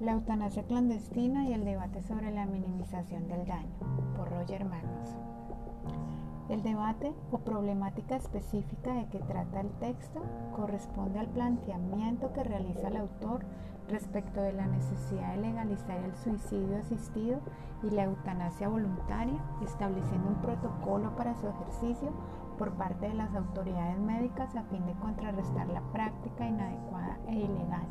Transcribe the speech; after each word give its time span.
La 0.00 0.12
eutanasia 0.12 0.62
clandestina 0.62 1.44
y 1.48 1.52
el 1.52 1.64
debate 1.64 2.02
sobre 2.02 2.30
la 2.30 2.46
minimización 2.46 3.26
del 3.26 3.44
daño, 3.46 3.74
por 4.16 4.30
Roger 4.30 4.64
Magnus. 4.64 5.16
El 6.48 6.62
debate 6.62 7.12
o 7.32 7.38
problemática 7.38 8.14
específica 8.14 8.92
de 8.92 9.06
que 9.06 9.18
trata 9.18 9.60
el 9.60 9.70
texto 9.80 10.22
corresponde 10.54 11.18
al 11.18 11.26
planteamiento 11.26 12.32
que 12.32 12.44
realiza 12.44 12.86
el 12.86 12.96
autor 12.96 13.44
respecto 13.88 14.40
de 14.40 14.52
la 14.52 14.68
necesidad 14.68 15.34
de 15.34 15.42
legalizar 15.42 15.98
el 15.98 16.14
suicidio 16.14 16.78
asistido 16.78 17.40
y 17.82 17.90
la 17.90 18.04
eutanasia 18.04 18.68
voluntaria, 18.68 19.42
estableciendo 19.64 20.28
un 20.28 20.36
protocolo 20.36 21.16
para 21.16 21.34
su 21.34 21.48
ejercicio 21.48 22.12
por 22.56 22.70
parte 22.74 23.08
de 23.08 23.14
las 23.14 23.34
autoridades 23.34 23.98
médicas 23.98 24.54
a 24.54 24.62
fin 24.62 24.86
de 24.86 24.92
contrarrestar 24.94 25.66
la 25.66 25.82
práctica 25.90 26.46
inadecuada 26.46 27.18
e 27.26 27.34
ilegal 27.34 27.86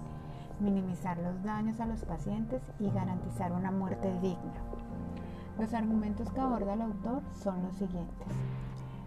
minimizar 0.59 1.17
los 1.19 1.43
daños 1.43 1.79
a 1.79 1.85
los 1.85 2.03
pacientes 2.03 2.61
y 2.79 2.89
garantizar 2.89 3.51
una 3.51 3.71
muerte 3.71 4.11
digna. 4.21 4.61
Los 5.59 5.73
argumentos 5.73 6.29
que 6.31 6.39
aborda 6.39 6.73
el 6.73 6.81
autor 6.81 7.21
son 7.33 7.63
los 7.63 7.75
siguientes. 7.75 8.27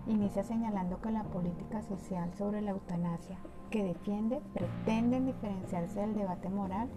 Inicia 0.06 0.42
señalando 0.42 1.00
que 1.00 1.10
la 1.10 1.24
política 1.24 1.82
social 1.82 2.32
sobre 2.34 2.62
la 2.62 2.70
eutanasia 2.70 3.38
que 3.70 3.84
defiende 3.84 4.40
pretende 4.52 5.20
diferenciarse 5.20 6.00
del 6.00 6.14
debate 6.14 6.48
moral 6.48 6.88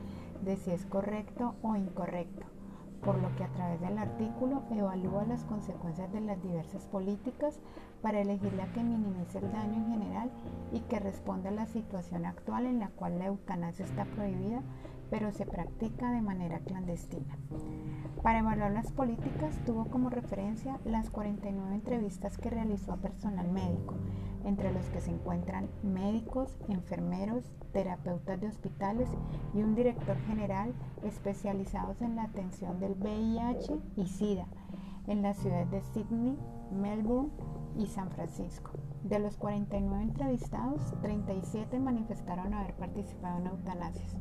de 0.43 0.57
si 0.57 0.71
es 0.71 0.85
correcto 0.85 1.55
o 1.61 1.75
incorrecto, 1.75 2.45
por 3.03 3.21
lo 3.21 3.35
que 3.35 3.43
a 3.43 3.49
través 3.49 3.79
del 3.81 3.97
artículo 3.97 4.63
evalúa 4.71 5.25
las 5.25 5.43
consecuencias 5.45 6.11
de 6.11 6.21
las 6.21 6.41
diversas 6.41 6.85
políticas 6.85 7.59
para 8.01 8.21
elegir 8.21 8.53
la 8.53 8.67
que 8.73 8.83
minimice 8.83 9.39
el 9.39 9.51
daño 9.51 9.73
en 9.73 9.91
general 9.91 10.29
y 10.71 10.79
que 10.81 10.99
responda 10.99 11.49
a 11.49 11.53
la 11.53 11.65
situación 11.65 12.25
actual 12.25 12.65
en 12.65 12.79
la 12.79 12.89
cual 12.89 13.19
la 13.19 13.25
eutanasia 13.25 13.85
está 13.85 14.05
prohibida, 14.05 14.61
pero 15.09 15.31
se 15.31 15.45
practica 15.45 16.11
de 16.11 16.21
manera 16.21 16.59
clandestina. 16.59 17.37
Para 18.21 18.39
evaluar 18.39 18.71
las 18.71 18.91
políticas 18.91 19.59
tuvo 19.65 19.85
como 19.85 20.09
referencia 20.09 20.79
las 20.85 21.09
49 21.09 21.75
entrevistas 21.75 22.37
que 22.37 22.49
realizó 22.49 22.93
a 22.93 22.97
personal 22.97 23.51
médico, 23.51 23.95
entre 24.45 24.71
los 24.71 24.85
que 24.89 25.01
se 25.01 25.11
encuentran 25.11 25.69
médicos, 25.83 26.57
enfermeros, 26.69 27.51
terapeutas 27.73 28.39
de 28.39 28.47
hospitales 28.47 29.09
y 29.53 29.61
un 29.61 29.75
director 29.75 30.17
general 30.27 30.73
especializados 31.03 32.01
en 32.01 32.15
la 32.15 32.23
atención 32.23 32.79
del 32.79 32.93
VIH 32.93 33.77
y 33.97 34.07
SIDA 34.07 34.47
en 35.07 35.21
las 35.21 35.37
ciudades 35.37 35.69
de 35.71 35.81
Sydney, 35.81 36.37
Melbourne 36.71 37.29
y 37.77 37.87
San 37.87 38.09
Francisco. 38.11 38.71
De 39.03 39.19
los 39.19 39.37
49 39.37 40.01
entrevistados, 40.01 40.93
37 41.01 41.79
manifestaron 41.79 42.53
haber 42.53 42.73
participado 42.75 43.39
en 43.39 43.47
eutanasias. 43.47 44.15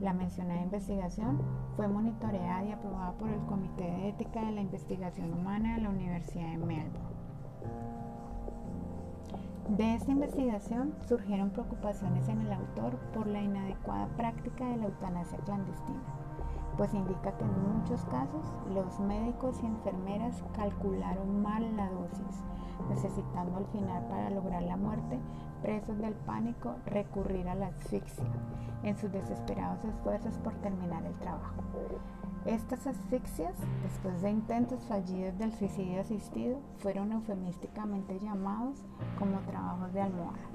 La 0.00 0.14
mencionada 0.14 0.62
investigación 0.62 1.42
fue 1.76 1.86
monitoreada 1.86 2.64
y 2.64 2.72
aprobada 2.72 3.12
por 3.18 3.28
el 3.28 3.40
Comité 3.40 3.84
de 3.84 4.08
Ética 4.08 4.42
de 4.46 4.52
la 4.52 4.62
Investigación 4.62 5.30
Humana 5.34 5.74
de 5.76 5.82
la 5.82 5.90
Universidad 5.90 6.48
de 6.52 6.56
Melbourne. 6.56 7.20
De 9.76 9.94
esta 9.94 10.10
investigación 10.10 10.94
surgieron 11.06 11.50
preocupaciones 11.50 12.26
en 12.30 12.40
el 12.40 12.50
autor 12.50 12.96
por 13.12 13.26
la 13.26 13.42
inadecuada 13.42 14.06
práctica 14.16 14.66
de 14.68 14.78
la 14.78 14.86
eutanasia 14.86 15.38
clandestina, 15.40 16.00
pues 16.78 16.94
indica 16.94 17.36
que 17.36 17.44
en 17.44 17.76
muchos 17.76 18.02
casos 18.06 18.54
los 18.72 18.98
médicos 19.00 19.62
y 19.62 19.66
enfermeras 19.66 20.42
calcularon 20.54 21.42
mal 21.42 21.76
la 21.76 21.90
dosis, 21.90 22.42
necesitando 22.88 23.58
al 23.58 23.66
final 23.66 24.02
para 24.06 24.30
lograr 24.30 24.62
la 24.62 24.78
muerte, 24.78 25.20
presos 25.62 25.98
del 25.98 26.14
pánico, 26.14 26.76
recurrir 26.86 27.48
a 27.48 27.54
la 27.54 27.68
asfixia 27.68 28.24
en 28.82 28.96
sus 28.96 29.12
desesperados 29.12 29.84
esfuerzos 29.84 30.36
por 30.38 30.54
terminar 30.54 31.04
el 31.04 31.14
trabajo. 31.14 31.62
Estas 32.46 32.86
asfixias, 32.86 33.54
después 33.82 34.22
de 34.22 34.30
intentos 34.30 34.82
fallidos 34.84 35.36
del 35.38 35.52
suicidio 35.52 36.00
asistido, 36.00 36.58
fueron 36.78 37.12
eufemísticamente 37.12 38.18
llamados 38.18 38.82
como 39.18 39.38
trabajos 39.40 39.92
de 39.92 40.00
almohada. 40.00 40.48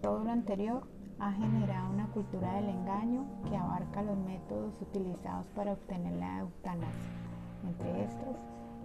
Todo 0.00 0.22
lo 0.22 0.30
anterior 0.30 0.86
ha 1.18 1.32
generado 1.32 1.90
una 1.90 2.06
cultura 2.08 2.54
del 2.54 2.68
engaño 2.68 3.24
que 3.48 3.56
abarca 3.56 4.02
los 4.02 4.16
métodos 4.18 4.80
utilizados 4.80 5.46
para 5.54 5.72
obtener 5.72 6.12
la 6.14 6.38
eutanasia, 6.38 7.12
entre 7.64 8.04
estos 8.04 8.36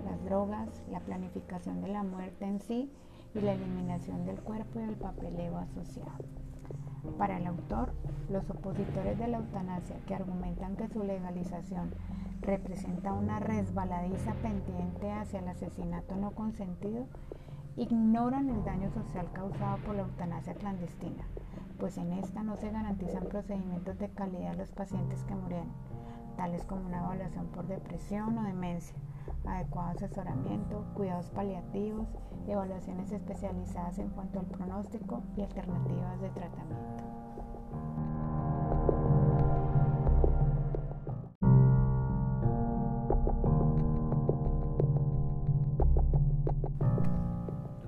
las 0.05 0.23
drogas, 0.25 0.69
la 0.91 0.99
planificación 0.99 1.81
de 1.81 1.87
la 1.89 2.03
muerte 2.03 2.45
en 2.45 2.59
sí 2.61 2.91
y 3.33 3.41
la 3.41 3.53
eliminación 3.53 4.25
del 4.25 4.39
cuerpo 4.39 4.79
y 4.79 4.83
el 4.83 4.95
papeleo 4.95 5.57
asociado. 5.57 6.25
Para 7.17 7.37
el 7.37 7.47
autor, 7.47 7.93
los 8.29 8.49
opositores 8.49 9.17
de 9.17 9.27
la 9.27 9.37
eutanasia 9.37 9.97
que 10.05 10.15
argumentan 10.15 10.75
que 10.75 10.87
su 10.87 11.03
legalización 11.03 11.93
representa 12.41 13.13
una 13.13 13.39
resbaladiza 13.39 14.33
pendiente 14.35 15.11
hacia 15.11 15.39
el 15.39 15.47
asesinato 15.47 16.15
no 16.15 16.31
consentido, 16.31 17.07
ignoran 17.75 18.49
el 18.49 18.63
daño 18.63 18.89
social 18.91 19.29
causado 19.33 19.77
por 19.77 19.95
la 19.95 20.03
eutanasia 20.03 20.53
clandestina, 20.55 21.23
pues 21.79 21.97
en 21.97 22.11
esta 22.13 22.43
no 22.43 22.57
se 22.57 22.71
garantizan 22.71 23.25
procedimientos 23.25 23.97
de 23.99 24.09
calidad 24.09 24.53
a 24.53 24.55
los 24.55 24.71
pacientes 24.71 25.23
que 25.23 25.35
mueren, 25.35 25.69
tales 26.35 26.63
como 26.65 26.85
una 26.85 26.99
evaluación 26.99 27.47
por 27.47 27.67
depresión 27.67 28.37
o 28.37 28.43
demencia, 28.43 28.95
adecuado 29.45 29.89
asesoramiento, 29.89 30.85
cuidados 30.93 31.29
paliativos, 31.29 32.07
evaluaciones 32.47 33.11
especializadas 33.11 33.99
en 33.99 34.09
cuanto 34.09 34.39
al 34.39 34.45
pronóstico 34.45 35.23
y 35.35 35.41
alternativas 35.41 36.21
de 36.21 36.29
tratamiento. 36.29 37.03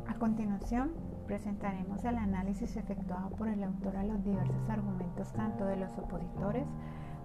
A 0.07 0.13
continuación, 0.19 0.91
presentaremos 1.27 2.03
el 2.05 2.17
análisis 2.17 2.75
efectuado 2.75 3.29
por 3.31 3.47
el 3.47 3.63
autor 3.63 3.95
a 3.97 4.03
los 4.03 4.23
diversos 4.23 4.69
argumentos 4.69 5.31
tanto 5.33 5.65
de 5.65 5.77
los 5.77 5.97
opositores 5.97 6.65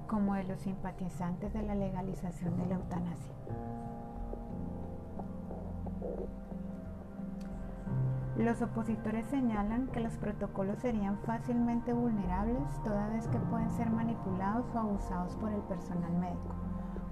como 0.06 0.34
de 0.34 0.44
los 0.44 0.60
simpatizantes 0.60 1.52
de 1.54 1.62
la 1.62 1.74
legalización 1.74 2.56
de 2.58 2.66
la 2.66 2.74
eutanasia. 2.74 3.32
Los 8.36 8.60
opositores 8.62 9.26
señalan 9.26 9.86
que 9.86 10.00
los 10.00 10.16
protocolos 10.16 10.80
serían 10.80 11.18
fácilmente 11.18 11.92
vulnerables 11.92 12.82
toda 12.82 13.08
vez 13.10 13.28
que 13.28 13.38
pueden 13.38 13.70
ser 13.72 13.90
manipulados 13.90 14.66
o 14.74 14.78
abusados 14.80 15.36
por 15.36 15.52
el 15.52 15.60
personal 15.62 16.12
médico, 16.14 16.52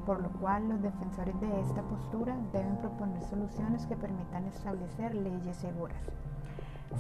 por 0.05 0.21
lo 0.21 0.31
cual 0.41 0.69
los 0.69 0.83
defensores 0.83 1.41
de 1.41 1.61
esta 1.61 1.83
postura 1.83 2.37
deben 2.53 2.77
proponer 2.79 3.23
soluciones 3.23 3.87
que 3.87 3.95
permitan 3.95 4.47
establecer 4.47 5.15
leyes 5.15 5.57
seguras. 5.57 6.03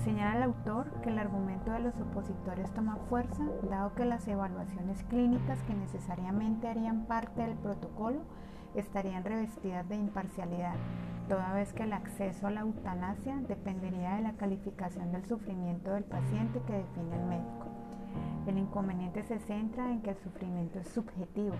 Señala 0.04 0.36
el 0.36 0.42
autor 0.44 0.86
que 1.02 1.10
el 1.10 1.19
argumento 1.19 1.72
de 1.72 1.80
los 1.80 2.00
opositores 2.00 2.70
toma 2.72 2.96
fuerza 3.08 3.44
dado 3.69 3.92
que 3.94 4.04
las 4.04 4.26
evaluaciones 4.28 5.02
clínicas 5.04 5.60
que 5.64 5.74
necesariamente 5.74 6.69
harían 6.69 7.06
parte 7.06 7.42
del 7.42 7.56
protocolo 7.56 8.20
estarían 8.74 9.24
revestidas 9.24 9.88
de 9.88 9.96
imparcialidad 9.96 10.74
toda 11.28 11.52
vez 11.54 11.72
que 11.72 11.84
el 11.84 11.92
acceso 11.92 12.46
a 12.46 12.50
la 12.50 12.60
eutanasia 12.60 13.36
dependería 13.48 14.16
de 14.16 14.22
la 14.22 14.32
calificación 14.34 15.12
del 15.12 15.24
sufrimiento 15.24 15.92
del 15.92 16.04
paciente 16.04 16.60
que 16.66 16.74
define 16.74 17.16
el 17.16 17.24
médico. 17.26 17.66
El 18.46 18.58
inconveniente 18.58 19.22
se 19.22 19.38
centra 19.38 19.90
en 19.90 20.02
que 20.02 20.10
el 20.10 20.16
sufrimiento 20.16 20.80
es 20.80 20.88
subjetivo 20.88 21.54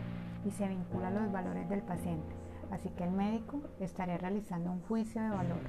y 0.45 0.51
se 0.51 0.69
vincula 0.69 1.09
a 1.09 1.13
los 1.13 1.33
valores 1.33 1.69
del 1.69 1.83
paciente, 1.83 2.35
así 2.71 2.91
que 2.91 3.05
el 3.05 3.13
médico 3.13 3.63
estaría 3.81 4.19
realizando 4.19 4.73
un 4.73 4.83
juicio 4.83 5.23
de 5.23 5.31
valor, 5.31 5.61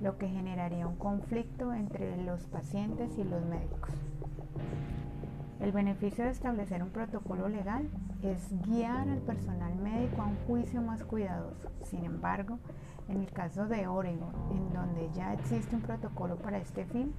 lo 0.00 0.16
que 0.16 0.28
generaría 0.28 0.86
un 0.86 0.96
conflicto 0.96 1.74
entre 1.74 2.16
los 2.24 2.46
pacientes 2.46 3.18
y 3.18 3.24
los 3.24 3.44
médicos. 3.44 3.90
El 5.60 5.72
beneficio 5.72 6.24
de 6.24 6.30
establecer 6.30 6.82
un 6.82 6.88
protocolo 6.88 7.46
legal 7.46 7.86
es 8.22 8.48
guiar 8.62 9.06
al 9.10 9.18
personal 9.18 9.76
médico 9.76 10.22
a 10.22 10.26
un 10.26 10.36
juicio 10.46 10.80
más 10.80 11.04
cuidadoso. 11.04 11.70
Sin 11.82 12.04
embargo, 12.04 12.58
en 13.08 13.20
el 13.20 13.30
caso 13.30 13.66
de 13.66 13.86
Oregon, 13.86 14.32
en 14.52 14.72
donde 14.72 15.10
ya 15.12 15.34
existe 15.34 15.76
un 15.76 15.82
protocolo 15.82 16.36
para 16.36 16.56
este 16.56 16.86
fin, 16.86 17.12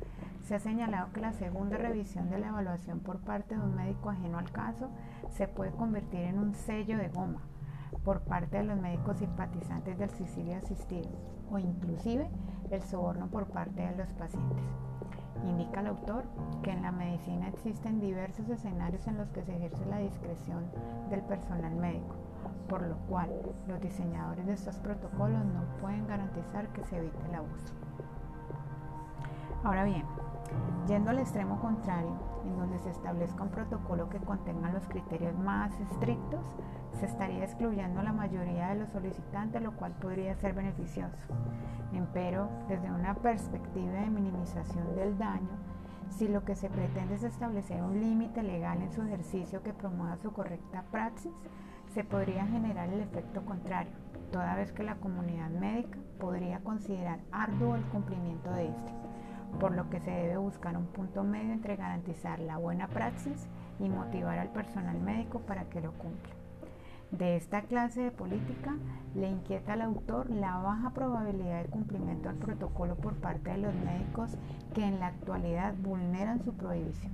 se 0.43 0.55
ha 0.55 0.59
señalado 0.59 1.13
que 1.13 1.21
la 1.21 1.33
segunda 1.33 1.77
revisión 1.77 2.31
de 2.31 2.39
la 2.39 2.47
evaluación 2.47 2.99
por 2.99 3.19
parte 3.19 3.55
de 3.55 3.61
un 3.61 3.75
médico 3.75 4.09
ajeno 4.09 4.39
al 4.39 4.51
caso 4.51 4.89
se 5.29 5.47
puede 5.47 5.71
convertir 5.71 6.21
en 6.21 6.39
un 6.39 6.55
sello 6.55 6.97
de 6.97 7.09
goma 7.09 7.41
por 8.03 8.21
parte 8.21 8.57
de 8.57 8.63
los 8.63 8.79
médicos 8.79 9.17
simpatizantes 9.17 9.99
del 9.99 10.09
suicidio 10.09 10.57
asistido 10.57 11.11
o 11.51 11.59
inclusive 11.59 12.27
el 12.71 12.81
soborno 12.81 13.27
por 13.27 13.45
parte 13.47 13.81
de 13.81 13.95
los 13.95 14.11
pacientes. 14.13 14.90
Indica 15.45 15.81
el 15.81 15.87
autor 15.87 16.23
que 16.63 16.71
en 16.71 16.81
la 16.81 16.91
medicina 16.91 17.47
existen 17.47 17.99
diversos 17.99 18.47
escenarios 18.49 19.07
en 19.07 19.17
los 19.17 19.29
que 19.29 19.43
se 19.43 19.55
ejerce 19.55 19.85
la 19.85 19.97
discreción 19.97 20.65
del 21.09 21.21
personal 21.21 21.75
médico 21.75 22.15
por 22.71 22.87
lo 22.87 22.95
cual 23.09 23.29
los 23.67 23.81
diseñadores 23.81 24.45
de 24.45 24.53
estos 24.53 24.77
protocolos 24.77 25.43
no 25.43 25.61
pueden 25.81 26.07
garantizar 26.07 26.69
que 26.69 26.81
se 26.85 26.99
evite 26.99 27.17
el 27.27 27.35
abuso. 27.35 27.73
Ahora 29.65 29.83
bien, 29.83 30.05
yendo 30.87 31.09
al 31.09 31.19
extremo 31.19 31.59
contrario, 31.59 32.13
en 32.45 32.57
donde 32.57 32.79
se 32.79 32.89
establezca 32.89 33.43
un 33.43 33.49
protocolo 33.49 34.09
que 34.09 34.19
contenga 34.19 34.71
los 34.71 34.87
criterios 34.87 35.37
más 35.37 35.71
estrictos, 35.79 36.45
se 36.99 37.05
estaría 37.05 37.43
excluyendo 37.43 37.99
a 37.99 38.03
la 38.03 38.13
mayoría 38.13 38.69
de 38.69 38.79
los 38.79 38.89
solicitantes, 38.89 39.61
lo 39.61 39.71
cual 39.73 39.93
podría 39.93 40.35
ser 40.35 40.53
beneficioso. 40.53 41.25
Empero, 41.93 42.49
desde 42.67 42.91
una 42.91 43.15
perspectiva 43.15 43.93
de 43.93 44.09
minimización 44.09 44.95
del 44.95 45.17
daño, 45.17 45.49
si 46.09 46.27
lo 46.27 46.43
que 46.43 46.55
se 46.55 46.69
pretende 46.69 47.15
es 47.15 47.23
establecer 47.23 47.81
un 47.81 47.99
límite 47.99 48.43
legal 48.43 48.81
en 48.81 48.91
su 48.91 49.01
ejercicio 49.01 49.63
que 49.63 49.73
promueva 49.73 50.17
su 50.17 50.31
correcta 50.31 50.83
praxis, 50.91 51.31
se 51.93 52.03
podría 52.03 52.45
generar 52.45 52.89
el 52.89 53.01
efecto 53.01 53.43
contrario, 53.45 53.93
toda 54.31 54.55
vez 54.55 54.71
que 54.71 54.83
la 54.83 54.95
comunidad 54.95 55.49
médica 55.49 55.97
podría 56.19 56.59
considerar 56.59 57.19
arduo 57.31 57.75
el 57.75 57.83
cumplimiento 57.85 58.51
de 58.51 58.69
este, 58.69 58.93
por 59.59 59.75
lo 59.75 59.89
que 59.89 59.99
se 59.99 60.11
debe 60.11 60.37
buscar 60.37 60.77
un 60.77 60.87
punto 60.87 61.23
medio 61.23 61.53
entre 61.53 61.75
garantizar 61.75 62.39
la 62.39 62.57
buena 62.57 62.87
praxis 62.87 63.47
y 63.79 63.89
motivar 63.89 64.39
al 64.39 64.49
personal 64.49 64.99
médico 64.99 65.39
para 65.39 65.65
que 65.65 65.81
lo 65.81 65.91
cumpla. 65.93 66.33
De 67.11 67.35
esta 67.35 67.63
clase 67.63 68.01
de 68.01 68.11
política 68.11 68.77
le 69.15 69.29
inquieta 69.29 69.73
al 69.73 69.81
autor 69.81 70.29
la 70.29 70.57
baja 70.57 70.91
probabilidad 70.91 71.63
de 71.63 71.69
cumplimiento 71.69 72.29
al 72.29 72.37
protocolo 72.37 72.95
por 72.95 73.15
parte 73.15 73.51
de 73.51 73.57
los 73.57 73.75
médicos 73.75 74.37
que 74.73 74.85
en 74.85 74.99
la 75.01 75.07
actualidad 75.07 75.75
vulneran 75.77 76.41
su 76.41 76.53
prohibición. 76.53 77.11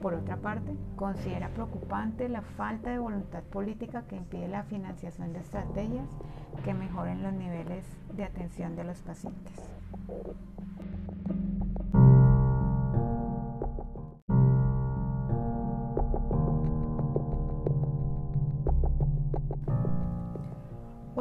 Por 0.00 0.14
otra 0.14 0.38
parte, 0.38 0.74
considera 0.96 1.50
preocupante 1.50 2.30
la 2.30 2.40
falta 2.40 2.88
de 2.88 2.98
voluntad 2.98 3.42
política 3.42 4.04
que 4.08 4.16
impide 4.16 4.48
la 4.48 4.62
financiación 4.62 5.34
de 5.34 5.40
estrategias 5.40 6.08
que 6.64 6.72
mejoren 6.72 7.22
los 7.22 7.34
niveles 7.34 7.84
de 8.14 8.24
atención 8.24 8.76
de 8.76 8.84
los 8.84 9.02
pacientes. 9.02 9.60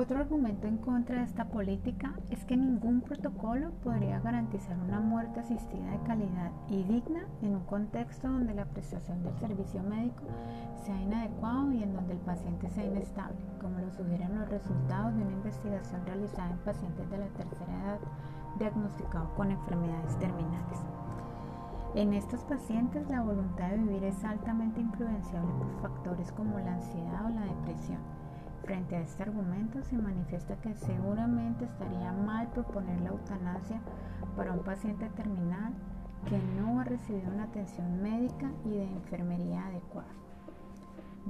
Otro 0.10 0.22
argumento 0.22 0.66
en 0.66 0.78
contra 0.78 1.18
de 1.18 1.26
esta 1.26 1.46
política 1.46 2.16
es 2.32 2.44
que 2.44 2.58
ningún 2.58 3.02
protocolo 3.02 3.70
podría 3.84 4.20
garantizar 4.20 4.76
una 4.80 5.00
muerte 5.00 5.40
asistida 5.40 5.92
de 5.92 6.00
calidad 6.00 6.52
y 6.68 6.82
digna 6.82 7.28
en 7.44 7.54
un 7.54 7.64
contexto 7.66 8.28
donde 8.28 8.56
la 8.56 8.66
prestación 8.66 9.22
del 9.22 9.38
servicio 9.38 9.84
médico 9.84 10.24
sea 10.84 11.00
inadecuado 11.00 11.72
y 11.74 11.84
en 11.84 11.94
donde 11.94 12.14
el 12.14 12.20
paciente 12.22 12.70
sea 12.70 12.86
inestable, 12.86 13.38
como 13.62 13.78
lo 13.78 13.92
sugieren 13.92 14.34
los 14.34 14.50
resultados 14.50 15.14
de 15.14 15.22
una 15.22 15.32
investigación 15.32 16.04
realizada 16.04 16.50
en 16.50 16.58
pacientes 16.58 17.08
de 17.12 17.18
la 17.20 17.28
tercera 17.28 17.84
edad 17.84 18.00
diagnosticados 18.58 19.30
con 19.34 19.52
enfermedades 19.52 20.18
terminales. 20.18 20.80
En 21.94 22.16
estos 22.16 22.44
pacientes 22.46 23.08
la 23.12 23.22
voluntad 23.22 23.70
de 23.70 23.78
vivir 23.78 24.06
es 24.06 24.24
altamente 24.24 24.82
influenciable 24.82 25.54
por 25.54 25.82
factores 25.84 26.32
como 26.32 26.58
la 26.58 26.74
ansiedad 26.74 27.28
o 27.28 27.30
la 27.30 27.46
depresión 27.46 28.19
Frente 28.64 28.96
a 28.96 29.02
este 29.02 29.24
argumento 29.24 29.82
se 29.84 29.98
manifiesta 29.98 30.56
que 30.58 30.76
seguramente 30.76 31.66
estaría 31.66 32.12
mal 32.12 32.48
proponer 32.52 33.00
la 33.02 33.10
eutanasia 33.10 33.82
para 34.36 34.54
un 34.54 34.60
paciente 34.60 35.10
terminal 35.10 35.74
que 36.28 36.38
no 36.60 36.80
ha 36.80 36.84
recibido 36.84 37.32
una 37.32 37.46
atención 37.46 38.02
médica 38.02 38.52
y 38.66 38.70
de 38.72 38.84
enfermería 38.84 39.66
adecuada. 39.68 40.14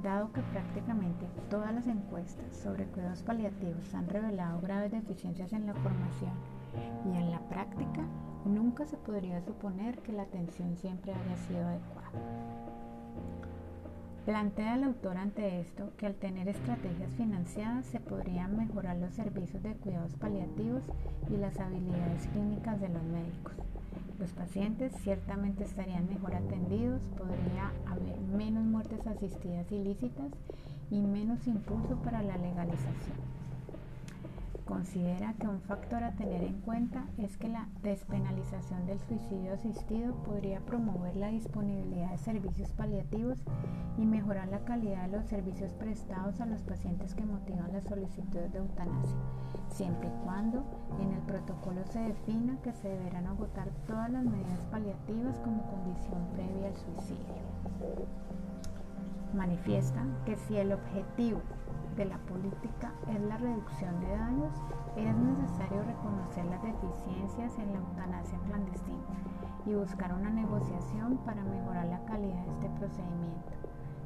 Dado 0.02 0.32
que 0.32 0.40
prácticamente 0.42 1.26
todas 1.48 1.74
las 1.74 1.86
encuestas 1.86 2.56
sobre 2.56 2.86
cuidados 2.86 3.22
paliativos 3.22 3.94
han 3.94 4.08
revelado 4.08 4.60
graves 4.60 4.92
deficiencias 4.92 5.52
en 5.52 5.66
la 5.66 5.74
formación 5.74 6.32
y 7.04 7.16
en 7.16 7.30
la 7.30 7.40
práctica, 7.48 8.02
nunca 8.44 8.86
se 8.86 8.96
podría 8.96 9.40
suponer 9.42 9.98
que 9.98 10.12
la 10.12 10.22
atención 10.22 10.76
siempre 10.76 11.12
haya 11.12 11.36
sido 11.36 11.66
adecuada. 11.66 12.69
Plantea 14.30 14.76
el 14.76 14.84
autor 14.84 15.16
ante 15.16 15.58
esto 15.58 15.90
que 15.96 16.06
al 16.06 16.14
tener 16.14 16.46
estrategias 16.46 17.12
financiadas 17.16 17.84
se 17.86 17.98
podrían 17.98 18.56
mejorar 18.56 18.96
los 18.96 19.12
servicios 19.12 19.60
de 19.64 19.74
cuidados 19.74 20.14
paliativos 20.14 20.84
y 21.28 21.36
las 21.36 21.58
habilidades 21.58 22.28
clínicas 22.28 22.80
de 22.80 22.90
los 22.90 23.02
médicos. 23.02 23.54
Los 24.20 24.30
pacientes 24.30 24.92
ciertamente 25.02 25.64
estarían 25.64 26.08
mejor 26.08 26.36
atendidos, 26.36 27.02
podría 27.18 27.72
haber 27.90 28.20
menos 28.20 28.62
muertes 28.62 29.04
asistidas 29.04 29.72
ilícitas 29.72 30.30
y 30.92 31.02
menos 31.02 31.48
impulso 31.48 31.96
para 31.96 32.22
la 32.22 32.36
legalización 32.36 33.39
considera 34.70 35.34
que 35.34 35.48
un 35.48 35.60
factor 35.62 36.04
a 36.04 36.12
tener 36.12 36.44
en 36.44 36.60
cuenta 36.60 37.04
es 37.18 37.36
que 37.36 37.48
la 37.48 37.66
despenalización 37.82 38.86
del 38.86 39.00
suicidio 39.00 39.54
asistido 39.54 40.14
podría 40.22 40.60
promover 40.60 41.16
la 41.16 41.26
disponibilidad 41.26 42.12
de 42.12 42.18
servicios 42.18 42.70
paliativos 42.70 43.38
y 43.98 44.06
mejorar 44.06 44.46
la 44.46 44.60
calidad 44.60 45.08
de 45.08 45.16
los 45.18 45.26
servicios 45.26 45.72
prestados 45.72 46.40
a 46.40 46.46
los 46.46 46.62
pacientes 46.62 47.16
que 47.16 47.24
motivan 47.24 47.72
las 47.72 47.82
solicitudes 47.82 48.52
de 48.52 48.58
eutanasia, 48.60 49.16
siempre 49.70 50.08
y 50.08 50.24
cuando 50.24 50.62
en 51.00 51.14
el 51.14 51.22
protocolo 51.22 51.84
se 51.86 51.98
defina 51.98 52.56
que 52.62 52.72
se 52.72 52.88
deberán 52.90 53.26
agotar 53.26 53.68
todas 53.88 54.08
las 54.10 54.24
medidas 54.24 54.64
paliativas 54.70 55.36
como 55.40 55.64
condición 55.64 56.28
previa 56.32 56.68
al 56.68 56.76
suicidio. 56.76 57.42
Manifiesta 59.34 60.04
que 60.24 60.36
si 60.36 60.56
el 60.56 60.72
objetivo 60.72 61.40
de 61.96 62.04
la 62.04 62.18
política 62.18 62.92
es 63.08 63.20
la 63.20 63.36
reducción 63.36 64.00
de 64.00 64.08
daños, 64.08 64.54
es 64.96 65.14
necesario 65.14 65.82
reconocer 65.82 66.44
las 66.46 66.62
deficiencias 66.62 67.58
en 67.58 67.72
la 67.72 67.78
eutanasia 67.78 68.38
clandestina 68.46 68.98
y 69.66 69.74
buscar 69.74 70.14
una 70.14 70.30
negociación 70.30 71.18
para 71.18 71.42
mejorar 71.44 71.86
la 71.86 72.04
calidad 72.04 72.44
de 72.44 72.52
este 72.52 72.68
procedimiento. 72.78 73.50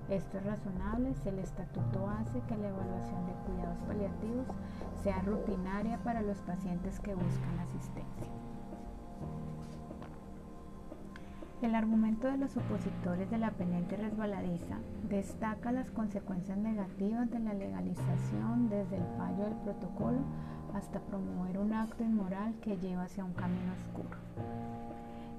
Esto 0.08 0.38
es 0.38 0.44
razonable 0.44 1.14
si 1.14 1.28
el 1.30 1.38
estatuto 1.38 2.08
hace 2.10 2.40
que 2.42 2.56
la 2.56 2.68
evaluación 2.68 3.26
de 3.26 3.32
cuidados 3.46 3.78
paliativos 3.86 4.46
sea 5.02 5.20
rutinaria 5.22 5.98
para 6.04 6.20
los 6.20 6.38
pacientes 6.42 7.00
que 7.00 7.14
buscan 7.14 7.58
asistencia. 7.60 8.26
El 11.64 11.74
argumento 11.74 12.30
de 12.30 12.36
los 12.36 12.54
opositores 12.58 13.30
de 13.30 13.38
la 13.38 13.50
pendiente 13.50 13.96
resbaladiza 13.96 14.76
destaca 15.08 15.72
las 15.72 15.90
consecuencias 15.90 16.58
negativas 16.58 17.30
de 17.30 17.38
la 17.38 17.54
legalización 17.54 18.68
desde 18.68 18.98
el 18.98 19.06
fallo 19.16 19.44
del 19.44 19.56
protocolo 19.64 20.18
hasta 20.74 21.00
promover 21.00 21.56
un 21.56 21.72
acto 21.72 22.04
inmoral 22.04 22.52
que 22.60 22.76
lleva 22.76 23.04
hacia 23.04 23.24
un 23.24 23.32
camino 23.32 23.72
oscuro. 23.78 24.14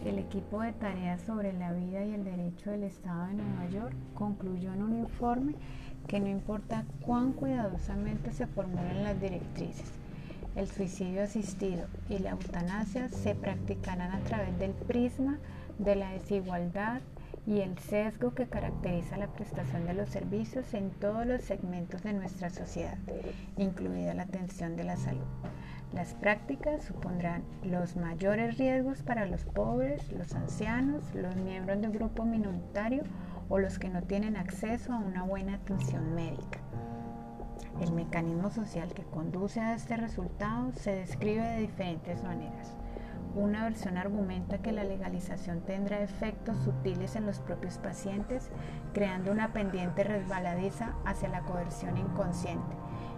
El 0.04 0.18
equipo 0.18 0.62
de 0.62 0.74
tareas 0.74 1.22
sobre 1.22 1.54
la 1.54 1.74
vida 1.74 2.04
y 2.04 2.16
el 2.16 2.24
derecho 2.24 2.72
del 2.72 2.86
Estado 2.86 3.28
de 3.28 3.36
Nueva 3.36 3.70
York 3.70 3.96
concluyó 4.16 4.74
en 4.74 4.82
un 4.82 4.98
informe 4.98 5.54
que 6.08 6.20
no 6.20 6.28
importa 6.28 6.86
cuán 7.02 7.34
cuidadosamente 7.34 8.34
se 8.34 8.48
formulen 8.48 9.04
las 9.04 9.22
directrices, 9.22 9.92
el 10.56 10.68
suicidio 10.70 11.22
asistido 11.22 11.86
y 12.10 12.18
la 12.18 12.32
eutanasia 12.32 13.10
se 13.10 13.36
practicarán 13.36 14.12
a 14.12 14.22
través 14.22 14.58
del 14.58 14.72
prisma 14.72 15.38
de 15.78 15.96
la 15.96 16.12
desigualdad 16.12 17.02
y 17.48 17.62
el 17.62 17.78
sesgo 17.78 18.34
que 18.34 18.48
caracteriza 18.48 19.18
la 19.18 19.28
prestación 19.28 19.86
de 19.86 19.94
los 19.94 20.10
servicios 20.10 20.74
en 20.74 20.90
todos 20.90 21.26
los 21.26 21.44
segmentos 21.44 22.02
de 22.04 22.14
nuestra 22.14 22.50
sociedad, 22.50 22.98
incluida 23.58 24.14
la 24.14 24.24
atención 24.24 24.76
de 24.76 24.84
la 24.84 24.98
salud. 24.98 25.26
Las 25.94 26.14
prácticas 26.16 26.84
supondrán 26.84 27.44
los 27.64 27.96
mayores 27.96 28.58
riesgos 28.58 29.04
para 29.04 29.26
los 29.26 29.46
pobres, 29.46 30.12
los 30.12 30.34
ancianos, 30.34 31.14
los 31.14 31.36
miembros 31.36 31.80
de 31.80 31.88
un 31.88 31.94
grupo 31.94 32.26
minoritario 32.26 33.04
o 33.48 33.60
los 33.60 33.78
que 33.78 33.90
no 33.90 34.02
tienen 34.02 34.36
acceso 34.36 34.92
a 34.94 34.98
una 34.98 35.24
buena 35.24 35.56
atención 35.56 36.16
médica. 36.16 36.60
El 37.80 37.92
mecanismo 37.92 38.50
social 38.50 38.94
que 38.94 39.04
conduce 39.04 39.60
a 39.60 39.76
este 39.76 39.98
resultado 39.98 40.72
se 40.74 40.92
describe 40.96 41.44
de 41.44 41.60
diferentes 41.60 42.24
maneras. 42.24 42.76
Una 43.36 43.66
versión 43.66 43.98
argumenta 43.98 44.60
que 44.60 44.72
la 44.72 44.86
legalización 44.86 45.60
tendrá 45.60 46.00
efectos 46.00 46.58
sutiles 46.60 47.18
en 47.18 47.26
los 47.26 47.40
propios 47.40 47.78
pacientes, 47.78 48.50
creando 48.94 49.30
una 49.30 49.52
pendiente 49.52 50.06
resbaladiza 50.06 50.94
hacia 51.04 51.28
la 51.28 51.42
coerción 51.42 51.98
inconsciente, 51.98 52.78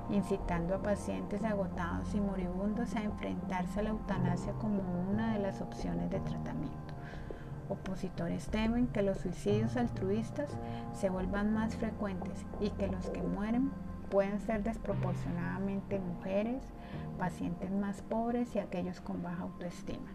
incitando 0.10 0.74
a 0.74 0.82
pacientes 0.82 1.44
agotados 1.44 2.16
y 2.16 2.20
moribundos 2.20 2.96
a 2.96 3.04
enfrentarse 3.04 3.80
a 3.80 3.84
la 3.84 3.90
eutanasia 3.90 4.54
como 4.54 4.82
una 5.12 5.34
de 5.34 5.40
las 5.40 5.62
opciones 5.62 6.10
de 6.10 6.20
tratamiento. 6.20 6.96
Opositores 7.70 8.48
temen 8.48 8.88
que 8.88 9.04
los 9.04 9.20
suicidios 9.20 9.78
altruistas 9.78 10.50
se 10.94 11.12
vuelvan 11.12 11.54
más 11.54 11.76
frecuentes 11.76 12.44
y 12.60 12.72
que 12.72 12.88
los 12.88 13.08
que 13.12 13.22
mueren 13.22 13.70
pueden 14.10 14.40
ser 14.40 14.64
desproporcionadamente 14.64 16.00
mujeres, 16.00 16.64
pacientes 17.18 17.72
más 17.72 18.02
pobres 18.02 18.56
y 18.56 18.60
aquellos 18.60 19.02
con 19.02 19.22
baja 19.24 19.44
autoestima. 19.44 20.12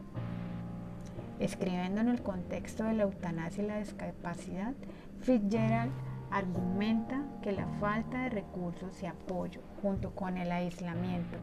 Escribiendo 1.38 2.00
en 2.00 2.08
el 2.08 2.22
contexto 2.22 2.84
de 2.84 2.94
la 2.94 3.02
eutanasia 3.04 3.64
y 3.64 3.66
la 3.66 3.78
discapacidad, 3.78 4.75
Fitzgerald 5.20 5.92
argumenta 6.30 7.22
que 7.42 7.52
la 7.52 7.66
falta 7.80 8.22
de 8.22 8.30
recursos 8.30 9.02
y 9.02 9.06
apoyo, 9.06 9.61
junto 9.82 10.14
con 10.14 10.38
el 10.38 10.50
aislamiento 10.50 11.37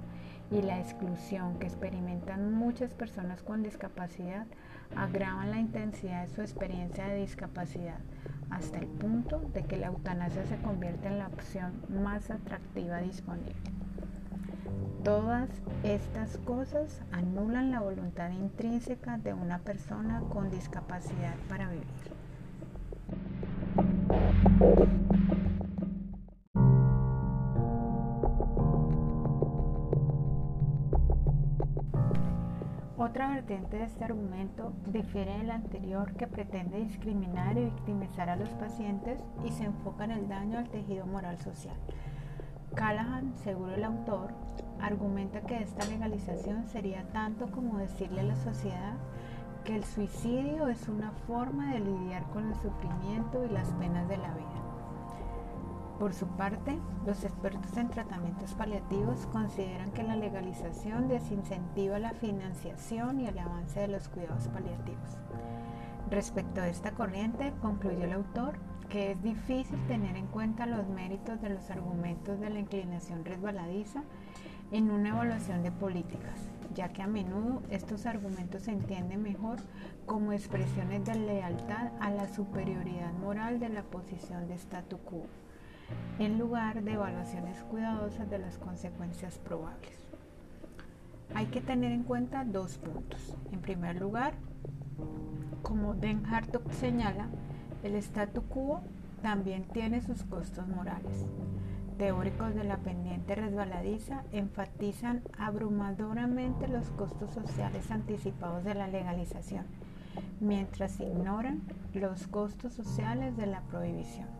y 0.51 0.62
la 0.62 0.79
exclusión 0.79 1.60
que 1.60 1.68
experimentan 1.68 2.53
muchas 2.53 2.94
personas 2.96 3.44
con 3.44 3.62
discapacidad 3.62 4.48
agravan 4.96 5.51
la 5.51 5.60
intensidad 5.60 6.27
de 6.27 6.34
su 6.34 6.41
experiencia 6.41 7.08
de 7.08 7.22
discapacidad 7.22 8.00
hasta 8.50 8.79
el 8.79 8.88
punto 8.88 9.39
de 9.53 9.63
que 9.63 9.77
la 9.77 9.88
eutanasia 9.88 10.46
se 10.46 10.58
convierte 10.58 11.08
en 11.08 11.19
la 11.19 11.27
opción 11.27 11.74
más 11.89 12.31
atractiva 12.31 12.98
disponible. 13.00 13.55
Todas 15.03 15.50
estas 15.84 16.38
cosas 16.39 17.01
anulan 17.12 17.72
la 17.72 17.79
voluntad 17.79 18.31
intrínseca 18.31 19.17
de 19.17 19.34
una 19.34 19.60
persona 19.60 20.22
con 20.29 20.50
discapacidad 20.50 21.36
para 21.48 21.69
vivir. 21.69 21.86
Otra 33.00 33.29
vertiente 33.29 33.77
de 33.77 33.86
este 33.86 34.03
argumento 34.03 34.74
difiere 34.88 35.38
del 35.38 35.51
anterior 35.51 36.12
que 36.15 36.27
pretende 36.27 36.79
discriminar 36.79 37.58
y 37.58 37.63
victimizar 37.63 38.29
a 38.29 38.36
los 38.36 38.50
pacientes 38.50 39.22
y 39.46 39.51
se 39.51 39.63
enfoca 39.63 40.03
en 40.03 40.12
el 40.12 40.27
daño 40.27 40.60
al 40.60 40.68
tejido 40.68 41.06
moral 41.06 41.38
social. 41.38 41.77
Callahan, 42.75 43.38
según 43.38 43.70
el 43.70 43.86
autor, 43.86 44.34
argumenta 44.82 45.39
que 45.39 45.63
esta 45.63 45.86
legalización 45.86 46.68
sería 46.68 47.08
tanto 47.13 47.50
como 47.50 47.77
decirle 47.77 48.20
a 48.20 48.25
la 48.25 48.36
sociedad 48.36 48.96
que 49.63 49.77
el 49.77 49.86
suicidio 49.86 50.68
es 50.68 50.89
una 50.89 51.12
forma 51.25 51.74
de 51.74 51.79
lidiar 51.79 52.24
con 52.34 52.50
el 52.50 52.56
sufrimiento 52.56 53.46
y 53.46 53.50
las 53.50 53.70
penas 53.75 54.10
de 54.10 54.18
la 54.18 54.34
vida. 54.34 54.59
Por 56.00 56.13
su 56.13 56.27
parte, 56.27 56.79
los 57.06 57.25
expertos 57.25 57.75
en 57.75 57.89
tratamientos 57.89 58.53
paliativos 58.53 59.25
consideran 59.34 59.91
que 59.91 60.03
la 60.03 60.15
legalización 60.15 61.10
desincentiva 61.10 62.00
la 62.00 62.13
financiación 62.13 63.20
y 63.20 63.27
el 63.27 63.38
avance 63.38 63.82
de 63.82 63.89
los 63.89 64.08
cuidados 64.08 64.48
paliativos. 64.48 65.18
Respecto 66.10 66.62
a 66.62 66.70
esta 66.70 66.94
corriente, 66.94 67.51
concluyó 67.62 68.06
el 68.06 68.13
autor 68.13 68.58
que 68.88 69.12
es 69.12 69.22
difícil 69.22 69.77
tener 69.88 70.15
en 70.15 70.27
cuenta 70.27 70.65
los 70.65 70.88
méritos 70.88 71.41
de 71.41 71.50
los 71.50 71.70
argumentos 71.70 72.39
de 72.39 72.50
la 72.50 72.60
inclinación 72.60 73.25
resbaladiza 73.25 74.03
en 74.72 74.91
una 74.91 75.10
evaluación 75.10 75.63
de 75.63 75.72
políticas, 75.72 76.50
ya 76.74 76.94
que 76.94 77.01
a 77.01 77.08
menudo 77.08 77.62
estos 77.70 78.06
argumentos 78.06 78.63
se 78.63 78.72
entienden 78.72 79.22
mejor 79.22 79.58
como 80.06 80.32
expresiones 80.32 81.03
de 81.03 81.15
lealtad 81.15 81.91
a 82.00 82.10
la 82.10 82.27
superioridad 82.29 83.12
moral 83.13 83.60
de 83.60 83.70
la 83.70 83.84
posición 83.84 84.48
de 84.48 84.56
statu 84.56 84.98
quo, 85.00 85.25
en 86.19 86.38
lugar 86.38 86.84
de 86.84 86.93
evaluaciones 86.93 87.63
cuidadosas 87.63 88.29
de 88.29 88.39
las 88.39 88.58
consecuencias 88.58 89.38
probables. 89.39 89.98
Hay 91.36 91.48
que 91.48 91.62
tener 91.62 91.91
en 91.91 92.03
cuenta 92.03 92.43
dos 92.43 92.77
puntos. 92.77 93.36
En 93.51 93.60
primer 93.62 94.00
lugar, 94.00 94.34
como 95.62 95.93
Den 95.93 96.25
Hartog 96.25 96.72
señala, 96.74 97.27
el 97.84 97.96
statu 97.96 98.43
quo 98.43 98.81
también 99.22 99.63
tiene 99.65 100.01
sus 100.01 100.24
costos 100.24 100.67
morales 100.67 101.25
teóricos 102.00 102.55
de 102.55 102.63
la 102.63 102.77
pendiente 102.77 103.36
resbaladiza 103.36 104.24
enfatizan 104.31 105.22
abrumadoramente 105.38 106.69
los 106.69 106.89
costos 106.91 107.29
sociales 107.31 107.91
anticipados 107.91 108.63
de 108.63 108.74
la 108.74 108.88
legalización, 108.88 109.65
mientras 110.39 111.01
ignoran 111.01 111.62
los 111.93 112.25
costos 112.27 112.74
sociales 112.74 113.36
de 113.36 113.48
la 113.48 113.62
prohibición. 113.63 114.38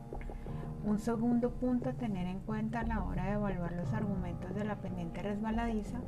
Un 0.84 0.98
segundo 0.98 1.52
punto 1.52 1.90
a 1.90 1.94
tener 1.94 2.26
en 2.26 2.40
cuenta 2.40 2.80
a 2.80 2.84
la 2.84 3.04
hora 3.04 3.26
de 3.26 3.34
evaluar 3.34 3.74
los 3.74 3.94
argumentos 3.94 4.56
de 4.56 4.64
la 4.64 4.78
pendiente 4.78 5.22
resbaladiza 5.22 6.00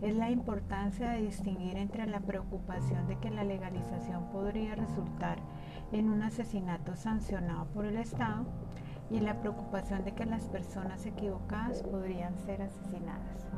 es 0.00 0.14
la 0.14 0.30
importancia 0.30 1.10
de 1.10 1.22
distinguir 1.22 1.76
entre 1.76 2.06
la 2.06 2.20
preocupación 2.20 3.08
de 3.08 3.18
que 3.18 3.30
la 3.30 3.42
legalización 3.42 4.30
podría 4.30 4.76
resultar 4.76 5.38
en 5.90 6.08
un 6.08 6.22
asesinato 6.22 6.94
sancionado 6.94 7.66
por 7.74 7.86
el 7.86 7.96
Estado 7.96 8.46
y 9.10 9.18
la 9.18 9.40
preocupación 9.40 10.04
de 10.04 10.12
que 10.12 10.26
las 10.26 10.48
personas 10.48 11.04
equivocadas 11.06 11.82
podrían 11.82 12.38
ser 12.38 12.62
asesinadas. 12.62 13.48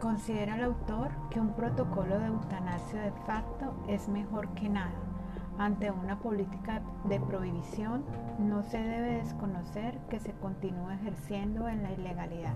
Considera 0.00 0.56
el 0.56 0.64
autor 0.64 1.10
que 1.30 1.38
un 1.38 1.52
protocolo 1.52 2.18
de 2.18 2.26
eutanasia 2.26 3.02
de 3.02 3.12
facto 3.26 3.74
es 3.88 4.08
mejor 4.08 4.48
que 4.54 4.70
nada. 4.70 5.03
Ante 5.58 5.90
una 5.90 6.18
política 6.18 6.82
de 7.04 7.20
prohibición 7.20 8.04
no 8.38 8.62
se 8.62 8.78
debe 8.78 9.18
desconocer 9.18 9.98
que 10.10 10.20
se 10.20 10.32
continúa 10.32 10.94
ejerciendo 10.94 11.68
en 11.68 11.82
la 11.82 11.92
ilegalidad, 11.92 12.54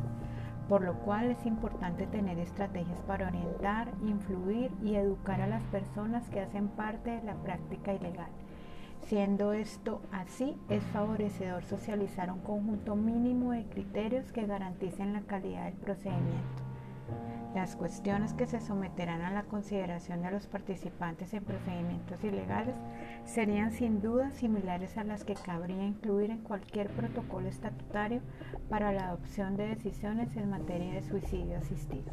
por 0.69 0.83
lo 0.83 0.95
cual 1.01 1.31
es 1.31 1.47
importante 1.47 2.07
tener 2.07 2.39
estrategias 2.39 3.01
para 3.03 3.29
orientar, 3.29 3.93
influir 4.03 4.73
y 4.83 4.97
educar 4.97 5.41
a 5.41 5.47
las 5.47 5.63
personas 5.65 6.29
que 6.31 6.41
hacen 6.41 6.69
parte 6.69 7.11
de 7.11 7.23
la 7.23 7.35
práctica 7.35 7.93
ilegal 7.93 8.31
Siendo 9.09 9.55
esto 9.55 10.03
así, 10.13 10.55
es 10.69 10.83
favorecedor 10.93 11.65
socializar 11.65 12.31
un 12.31 12.41
conjunto 12.41 12.95
mínimo 12.95 13.53
de 13.53 13.65
criterios 13.65 14.31
que 14.33 14.45
garanticen 14.45 15.15
la 15.15 15.23
calidad 15.23 15.65
del 15.65 15.75
procedimiento. 15.75 16.68
Las 17.55 17.77
cuestiones 17.77 18.35
que 18.35 18.47
se 18.47 18.61
someterán 18.61 19.23
a 19.23 19.33
la 19.33 19.45
consideración 19.45 20.23
de 20.23 20.31
los 20.31 20.47
participantes 20.47 21.33
en 21.33 21.45
procedimientos 21.45 22.23
ilegales 22.23 22.75
serían 23.25 23.73
sin 23.73 24.03
duda 24.03 24.31
similares 24.33 24.99
a 24.99 25.05
las 25.05 25.25
que 25.25 25.35
cabría 25.35 25.85
incluir 25.85 26.31
en 26.31 26.43
cualquier 26.43 26.89
protocolo 26.91 27.49
estatutario 27.49 28.21
para 28.69 28.93
la 28.93 29.09
adopción 29.09 29.57
de 29.57 29.69
decisiones 29.69 30.37
en 30.37 30.51
materia 30.51 30.93
de 30.93 31.03
suicidio 31.03 31.57
asistido. 31.57 32.13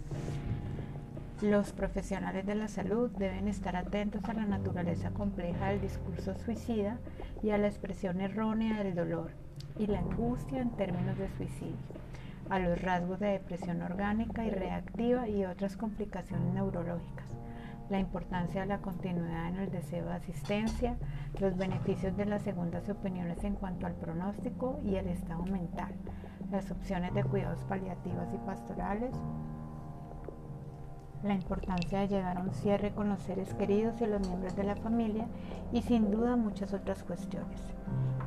Los 1.42 1.74
profesionales 1.74 2.46
de 2.46 2.56
la 2.56 2.70
salud 2.70 3.12
deben 3.12 3.50
estar 3.50 3.76
atentos 3.76 4.24
a 4.30 4.34
la 4.34 4.46
naturaleza 4.46 5.12
compleja 5.12 5.68
del 5.68 5.82
discurso 5.82 6.34
suicida 6.38 6.98
y 7.44 7.50
a 7.50 7.58
la 7.58 7.68
expresión 7.68 8.22
errónea 8.22 8.82
del 8.82 8.96
dolor 8.96 9.32
y 9.78 9.88
la 9.88 10.00
angustia 10.00 10.62
en 10.62 10.70
términos 10.72 11.18
de 11.18 11.28
suicidio, 11.36 11.76
a 12.50 12.60
los 12.60 12.82
rasgos 12.82 13.20
de 13.20 13.28
depresión 13.28 13.82
orgánica 13.82 14.44
y 14.46 14.50
reactiva 14.50 15.28
y 15.28 15.46
otras 15.46 15.78
complicaciones 15.78 16.54
neurológicas, 16.54 17.38
la 17.90 18.00
importancia 18.00 18.62
de 18.62 18.68
la 18.68 18.80
continuidad 18.80 19.50
en 19.50 19.58
el 19.58 19.72
deseo 19.72 20.06
de 20.06 20.14
asistencia, 20.14 20.98
los 21.40 21.58
beneficios 21.58 22.16
de 22.18 22.26
las 22.26 22.44
segundas 22.44 22.90
opiniones 22.90 23.44
en 23.44 23.56
cuanto 23.56 23.86
al 23.86 23.96
pronóstico 23.96 24.80
y 24.84 24.96
el 24.96 25.08
estado 25.08 25.44
mental, 25.44 25.94
las 26.52 26.72
opciones 26.72 27.14
de 27.14 27.24
cuidados 27.24 27.64
paliativos 27.66 28.28
y 28.34 28.38
pastorales, 28.46 29.16
la 31.26 31.34
importancia 31.34 32.00
de 32.00 32.08
llegar 32.08 32.38
a 32.38 32.42
un 32.42 32.54
cierre 32.54 32.94
con 32.94 33.10
los 33.10 33.22
seres 33.22 33.54
queridos 33.56 34.00
y 34.00 34.06
los 34.06 34.22
miembros 34.28 34.56
de 34.56 34.64
la 34.64 34.76
familia 34.76 35.26
y 35.72 35.82
sin 35.82 36.12
duda 36.12 36.36
muchas 36.36 36.74
otras 36.74 37.04
cuestiones. 37.04 37.74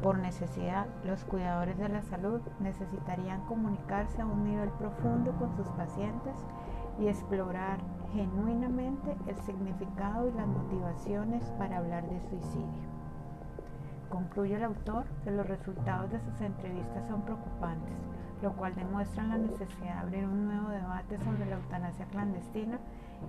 Por 0.02 0.18
necesidad, 0.18 0.86
los 1.04 1.24
cuidadores 1.24 1.78
de 1.78 1.88
la 1.88 2.02
salud 2.02 2.40
necesitarían 2.60 3.44
comunicarse 3.46 4.20
a 4.20 4.26
un 4.26 4.44
nivel 4.44 4.70
profundo 4.70 5.32
con 5.38 5.54
sus 5.56 5.68
pacientes 5.68 6.34
y 7.00 7.06
explorar 7.06 7.78
genuinamente 8.12 9.16
el 9.26 9.36
significado 9.42 10.28
y 10.28 10.32
las 10.32 10.46
motivaciones 10.46 11.44
para 11.58 11.78
hablar 11.78 12.08
de 12.08 12.20
suicidio. 12.20 12.88
Concluye 14.08 14.54
el 14.54 14.64
autor 14.64 15.04
que 15.22 15.30
los 15.30 15.46
resultados 15.46 16.10
de 16.10 16.20
sus 16.20 16.40
entrevistas 16.40 17.06
son 17.08 17.22
preocupantes 17.22 18.17
lo 18.42 18.52
cual 18.52 18.74
demuestra 18.74 19.24
la 19.24 19.38
necesidad 19.38 19.94
de 19.94 20.00
abrir 20.00 20.24
un 20.24 20.46
nuevo 20.46 20.68
debate 20.70 21.18
sobre 21.18 21.46
la 21.46 21.56
eutanasia 21.56 22.06
clandestina 22.06 22.78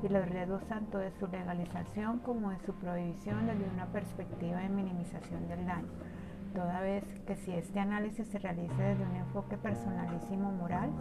y 0.04 0.08
los 0.08 0.28
riesgos 0.30 0.64
tanto 0.68 0.98
de 1.00 1.12
su 1.12 1.28
legalización 1.28 2.20
como 2.20 2.52
de 2.52 2.60
su 2.60 2.74
prohibición 2.76 3.48
desde 3.48 3.70
una 3.74 3.88
perspectiva 3.88 4.60
de 4.60 4.70
minimización 4.70 5.48
del 5.48 5.66
daño, 5.66 5.88
toda 6.54 6.82
vez 6.82 7.04
que 7.26 7.36
si 7.36 7.52
este 7.52 7.80
análisis 7.80 8.28
se 8.28 8.40
realiza 8.40 8.84
desde 8.84 9.06
un 9.06 9.16
enfoque 9.16 9.58
personalísimo 9.58 10.52
moral 10.52 10.92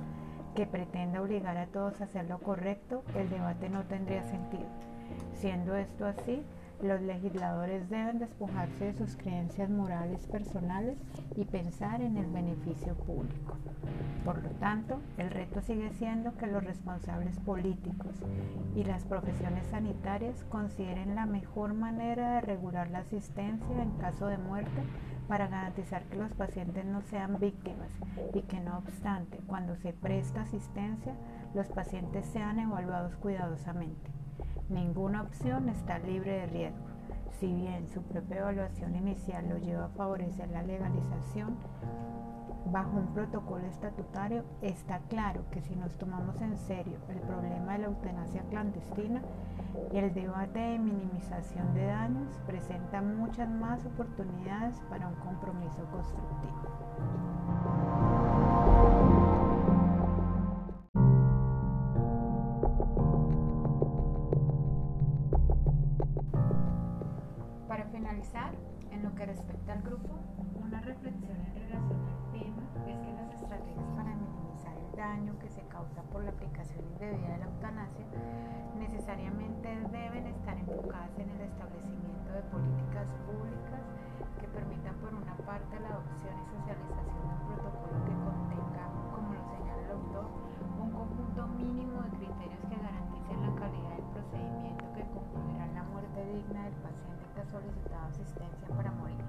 que 0.54 0.66
pretenda 0.66 1.20
obligar 1.20 1.56
a 1.56 1.66
todos 1.66 2.00
a 2.00 2.04
hacer 2.04 2.26
lo 2.28 2.38
correcto, 2.38 3.04
el 3.14 3.28
debate 3.28 3.68
no 3.68 3.84
tendría 3.84 4.24
sentido. 4.24 4.66
Siendo 5.34 5.76
esto 5.76 6.06
así, 6.06 6.42
los 6.82 7.00
legisladores 7.02 7.88
deben 7.90 8.18
despojarse 8.18 8.86
de 8.86 8.94
sus 8.94 9.16
creencias 9.16 9.68
morales 9.68 10.26
personales 10.26 10.98
y 11.36 11.44
pensar 11.44 12.00
en 12.00 12.16
el 12.16 12.26
beneficio 12.26 12.94
público. 12.94 13.56
Por 14.24 14.42
lo 14.42 14.50
tanto, 14.50 15.00
el 15.16 15.30
reto 15.30 15.60
sigue 15.62 15.90
siendo 15.94 16.36
que 16.36 16.46
los 16.46 16.62
responsables 16.62 17.38
políticos 17.40 18.22
y 18.76 18.84
las 18.84 19.04
profesiones 19.04 19.66
sanitarias 19.68 20.44
consideren 20.44 21.14
la 21.14 21.26
mejor 21.26 21.74
manera 21.74 22.34
de 22.34 22.40
regular 22.42 22.90
la 22.90 23.00
asistencia 23.00 23.82
en 23.82 23.90
caso 23.98 24.26
de 24.26 24.38
muerte 24.38 24.82
para 25.28 25.46
garantizar 25.46 26.04
que 26.04 26.16
los 26.16 26.32
pacientes 26.34 26.84
no 26.84 27.02
sean 27.02 27.38
víctimas 27.38 27.90
y 28.34 28.42
que 28.42 28.60
no 28.60 28.78
obstante, 28.78 29.38
cuando 29.46 29.76
se 29.76 29.92
presta 29.92 30.42
asistencia, 30.42 31.14
los 31.54 31.68
pacientes 31.68 32.26
sean 32.26 32.58
evaluados 32.58 33.14
cuidadosamente. 33.16 34.17
Ninguna 34.68 35.22
opción 35.22 35.70
está 35.70 35.98
libre 35.98 36.40
de 36.40 36.46
riesgo. 36.46 36.86
Si 37.40 37.50
bien 37.50 37.88
su 37.88 38.02
propia 38.02 38.40
evaluación 38.40 38.94
inicial 38.96 39.48
lo 39.48 39.56
lleva 39.56 39.86
a 39.86 39.90
favorecer 39.90 40.50
la 40.50 40.62
legalización, 40.62 41.56
bajo 42.66 42.98
un 42.98 43.06
protocolo 43.14 43.64
estatutario, 43.66 44.44
está 44.60 44.98
claro 45.08 45.42
que 45.50 45.62
si 45.62 45.74
nos 45.74 45.96
tomamos 45.96 46.42
en 46.42 46.58
serio 46.58 46.98
el 47.08 47.18
problema 47.20 47.72
de 47.72 47.78
la 47.78 47.86
eutanasia 47.86 48.42
clandestina, 48.50 49.22
el 49.94 50.12
debate 50.12 50.58
de 50.58 50.78
minimización 50.78 51.72
de 51.74 51.86
daños 51.86 52.38
presenta 52.46 53.00
muchas 53.00 53.48
más 53.48 53.86
oportunidades 53.86 54.78
para 54.90 55.08
un 55.08 55.14
compromiso 55.14 55.82
constructivo. 55.90 57.37
Para 67.78 67.90
finalizar, 67.90 68.50
en 68.90 69.04
lo 69.04 69.14
que 69.14 69.24
respecta 69.24 69.72
al 69.72 69.82
grupo, 69.82 70.18
una 70.66 70.80
reflexión 70.80 71.38
en 71.38 71.54
relación 71.54 72.02
al 72.10 72.32
tema 72.34 72.66
es 72.90 72.98
que 72.98 73.12
las 73.14 73.30
estrategias 73.30 73.86
para 73.94 74.16
minimizar 74.16 74.74
el 74.76 74.96
daño 74.96 75.38
que 75.38 75.48
se 75.48 75.62
causa 75.68 76.02
por 76.10 76.24
la 76.24 76.30
aplicación 76.30 76.82
indebida 76.90 77.30
de 77.30 77.38
la 77.38 77.46
eutanasia 77.46 78.04
necesariamente 78.76 79.68
deben 79.94 80.26
estar 80.26 80.58
enfocadas 80.58 81.16
en 81.22 81.30
el 81.30 81.40
establecimiento 81.42 82.32
de 82.34 82.42
políticas 82.50 83.06
públicas 83.30 83.86
que 84.42 84.48
permitan 84.48 84.96
por 84.96 85.14
una 85.14 85.36
parte 85.46 85.78
la 85.78 86.02
adopción 86.02 86.34
y 86.34 86.46
socialización 86.58 87.14
de 87.14 87.30
un 87.30 87.46
protocolo 87.46 87.94
que 88.02 88.14
contenga, 88.26 88.90
como 89.14 89.34
lo 89.38 89.42
señala 89.54 89.82
el 89.86 89.90
autor, 89.94 90.26
un 90.82 90.90
conjunto 90.90 91.46
mínimo 91.54 92.02
de 92.02 92.10
criterios 92.26 92.62
que 92.66 92.74
garanticen 92.74 93.38
la 93.38 93.54
calidad 93.54 93.94
del 93.94 94.10
procedimiento 94.18 94.87
concluirá 95.10 95.66
la 95.74 95.82
muerte 95.84 96.24
digna 96.24 96.64
del 96.64 96.74
paciente 96.84 97.24
que 97.34 97.40
ha 97.40 97.46
solicitado 97.46 98.06
asistencia 98.06 98.68
para 98.76 98.92
morir. 98.92 99.20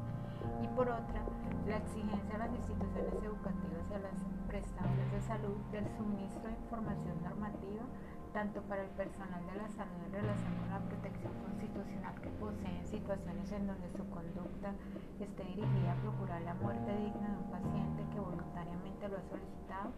Y 0.63 0.67
por 0.75 0.87
otra, 0.89 1.23
la 1.67 1.77
exigencia 1.77 2.35
a 2.35 2.39
las 2.39 2.51
instituciones 2.51 3.13
educativas 3.23 3.83
y 3.89 3.93
a 3.93 3.99
las 3.99 4.17
prestadores 4.47 5.11
de 5.11 5.21
salud 5.21 5.57
del 5.71 5.85
suministro 5.97 6.47
de 6.47 6.55
información 6.55 7.15
normativa 7.23 7.83
tanto 8.33 8.61
para 8.63 8.83
el 8.83 8.89
personal 8.89 9.41
de 9.47 9.55
la 9.57 9.67
salud 9.69 10.05
en 10.05 10.13
relación 10.13 10.53
con 10.57 10.69
la 10.69 10.79
protección 10.79 11.33
constitucional 11.41 12.13
que 12.21 12.29
poseen 12.37 12.85
situaciones 12.85 13.51
en 13.51 13.67
donde 13.67 13.89
su 13.89 14.07
conducta 14.09 14.73
esté 15.19 15.43
dirigida 15.43 15.93
a 15.93 16.01
procurar 16.01 16.41
la 16.43 16.53
muerte 16.55 16.95
digna 16.97 17.29
de 17.29 17.37
un 17.37 17.49
paciente 17.49 18.05
que 18.13 18.19
voluntariamente 18.19 19.09
lo 19.09 19.17
ha 19.17 19.23
solicitado, 19.23 19.91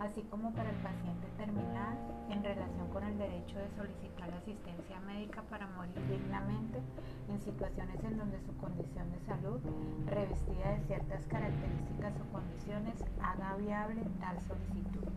así 0.00 0.22
como 0.22 0.52
para 0.52 0.70
el 0.70 0.76
paciente 0.76 1.26
terminal 1.36 1.96
en 2.30 2.42
relación 2.42 2.88
con 2.88 3.04
el 3.04 3.16
derecho 3.18 3.58
de 3.58 3.70
solicitar 3.70 4.14
asistencia 4.32 5.00
médica 5.00 5.42
para 5.42 5.66
morir 5.68 6.00
dignamente 6.08 6.80
en 7.28 7.40
situaciones 7.40 8.02
en 8.04 8.18
donde 8.18 8.40
su 8.40 8.54
condición 8.56 9.10
de 9.12 9.20
salud, 9.20 9.60
revestida 10.06 10.72
de 10.72 10.80
ciertas 10.86 11.26
características 11.26 12.14
o 12.20 12.32
condiciones, 12.32 13.04
haga 13.20 13.56
viable 13.56 14.02
tal 14.20 14.40
solicitud. 14.40 15.08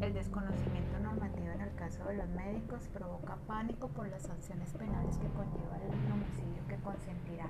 El 0.00 0.14
desconocimiento 0.14 0.98
normativo 1.00 1.50
en 1.50 1.60
el 1.60 1.74
caso 1.74 2.04
de 2.04 2.16
los 2.16 2.28
médicos 2.30 2.88
provoca 2.88 3.36
pánico 3.46 3.88
por 3.88 4.08
las 4.08 4.22
sanciones 4.22 4.72
penales 4.72 5.18
que 5.18 5.28
conlleva 5.28 5.76
el 5.76 6.12
homicidio 6.12 6.66
que 6.68 6.76
consentirá, 6.76 7.48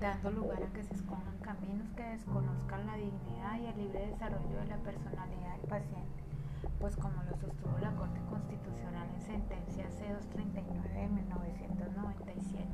dando 0.00 0.30
lugar 0.30 0.62
a 0.62 0.72
que 0.72 0.82
se 0.82 0.94
escojan 0.94 1.36
caminos 1.42 1.90
que 1.92 2.02
desconozcan 2.02 2.86
la 2.86 2.96
dignidad 2.96 3.60
y 3.60 3.66
el 3.66 3.76
libre 3.76 4.06
desarrollo 4.06 4.56
de 4.60 4.66
la 4.66 4.78
personalidad 4.78 5.56
del 5.58 5.68
paciente, 5.68 6.24
pues 6.80 6.96
como 6.96 7.22
lo 7.24 7.36
sostuvo 7.36 7.76
la 7.78 7.94
Corte 7.96 8.18
Constitucional 8.30 9.06
en 9.14 9.20
sentencia 9.20 9.84
C239 9.90 10.88
de 10.88 11.06
1997, 11.06 12.66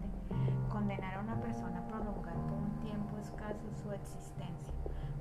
condenar 0.70 1.14
a 1.14 1.20
una 1.22 1.40
persona 1.40 1.80
a 1.80 1.88
prolongar 1.88 2.36
por 2.46 2.58
un 2.62 2.78
tiempo 2.78 3.18
escaso 3.18 3.66
su 3.82 3.90
existencia 3.90 4.74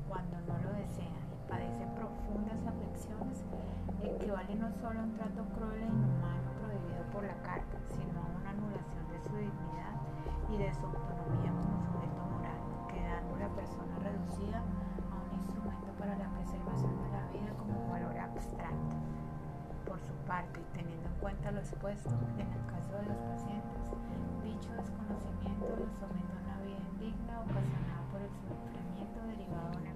cuando 0.07 0.37
no 0.45 0.61
lo 0.61 0.73
desea 0.77 1.25
padece 1.49 1.85
profundas 1.97 2.61
aflicciones, 2.67 3.41
equivale 4.03 4.53
no 4.55 4.69
solo 4.77 4.99
a 4.99 5.03
un 5.03 5.13
trato 5.13 5.43
cruel 5.57 5.81
e 5.81 5.87
inhumano 5.87 6.53
prohibido 6.61 7.01
por 7.11 7.23
la 7.23 7.37
Carta, 7.41 7.77
sino 7.89 8.21
a 8.21 8.29
una 8.37 8.49
anulación 8.49 9.09
de 9.09 9.19
su 9.25 9.35
dignidad 9.37 9.94
y 10.49 10.57
de 10.57 10.73
su 10.73 10.85
autonomía 10.85 11.51
como 11.51 11.81
sujeto 11.81 12.21
moral, 12.29 12.61
quedando 12.87 13.35
la 13.37 13.49
persona 13.49 13.97
reducida 13.99 14.59
a 14.59 15.15
un 15.25 15.31
instrumento 15.41 15.91
para 15.97 16.17
la 16.17 16.29
preservación 16.29 16.93
de 17.03 17.09
la 17.09 17.25
vida 17.33 17.51
como 17.57 17.89
valor 17.89 18.17
abstracto. 18.17 18.95
Por 19.85 19.99
su 20.01 20.13
parte, 20.27 20.61
teniendo 20.73 21.07
en 21.07 21.15
cuenta 21.15 21.51
lo 21.51 21.59
expuesto, 21.59 22.13
en 22.37 22.47
el 22.51 22.65
caso 22.67 22.93
de 22.93 23.05
los 23.05 23.17
pacientes, 23.17 23.81
dicho 24.43 24.69
desconocimiento 24.73 25.65
los 25.81 25.91
somete 25.97 26.29
a 26.29 26.41
una 26.45 26.57
vida 26.61 26.77
indigna 26.93 27.41
ocasionada 27.41 28.05
por 28.11 28.21
el 28.21 28.29
sufrimiento 28.45 29.19
derivado 29.25 29.71
de 29.71 29.77
una 29.81 29.94